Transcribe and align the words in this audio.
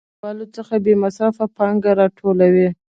دوی 0.03 0.09
له 0.11 0.15
پانګوالو 0.21 0.45
څخه 0.55 0.73
بې 0.83 0.93
مصرفه 1.03 1.45
پانګه 1.57 1.91
راټولوي 1.99 2.69